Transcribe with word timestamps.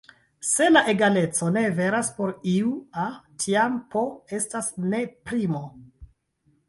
Se 0.51 0.67
la 0.69 0.81
egaleco 0.93 1.49
ne 1.57 1.61
veras 1.79 2.09
por 2.21 2.33
iu 2.53 2.71
"a", 3.03 3.05
tiam 3.45 3.79
"p" 3.97 4.03
estas 4.39 4.73
ne 4.91 5.03
primo. 5.31 5.63